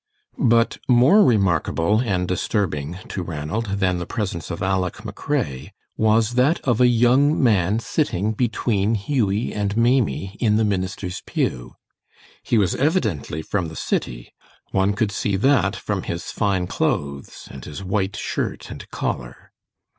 But 0.39 0.79
more 0.87 1.23
remarkable 1.23 1.99
and 2.01 2.27
disturbing 2.27 2.97
to 3.09 3.21
Ranald 3.21 3.65
than 3.67 3.99
the 3.99 4.07
presence 4.07 4.49
of 4.49 4.59
Aleck 4.59 4.95
McRae, 5.03 5.69
was 5.95 6.33
that 6.33 6.59
of 6.61 6.81
a 6.81 6.87
young 6.87 7.39
man 7.43 7.77
sitting 7.77 8.31
between 8.31 8.95
Hughie 8.95 9.53
and 9.53 9.77
Maimie 9.77 10.37
in 10.39 10.55
the 10.55 10.65
minister's 10.65 11.21
pew. 11.27 11.75
He 12.41 12.57
was 12.57 12.73
evidently 12.73 13.43
from 13.43 13.67
the 13.67 13.75
city. 13.75 14.33
One 14.71 14.93
could 14.93 15.11
see 15.11 15.35
that 15.35 15.75
from 15.75 16.01
his 16.01 16.31
fine 16.31 16.65
clothes 16.65 17.47
and 17.51 17.63
his 17.63 17.83
white 17.83 18.15
shirt 18.15 18.71
and 18.71 18.89
collar. 18.89 19.51